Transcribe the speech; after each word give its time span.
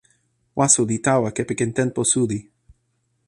waso 0.57 0.81
li 0.89 0.97
tawa 1.07 1.29
kepeken 1.37 1.71
tenpo 1.77 2.01
suli. 2.11 2.39